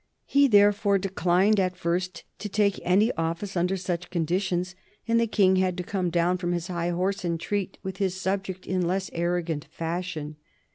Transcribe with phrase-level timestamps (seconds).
[0.25, 4.73] He therefore declined at first to take any office under such conditions,
[5.07, 8.19] and the King had to come down from his high horse and treat with his
[8.19, 10.37] subject in less arrogant fashion.